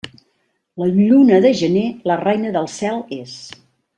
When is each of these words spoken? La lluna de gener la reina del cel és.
La 0.83 0.87
lluna 0.95 1.39
de 1.43 1.51
gener 1.61 1.85
la 2.13 2.17
reina 2.23 2.57
del 2.59 2.69
cel 2.79 3.01
és. 3.21 3.39